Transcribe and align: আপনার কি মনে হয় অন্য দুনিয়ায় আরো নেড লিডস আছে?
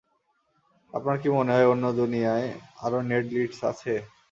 আপনার 0.93 1.15
কি 1.21 1.29
মনে 1.37 1.51
হয় 1.55 1.69
অন্য 1.73 1.85
দুনিয়ায় 1.99 2.47
আরো 2.85 2.99
নেড 3.09 3.25
লিডস 3.33 3.59
আছে? 3.71 3.93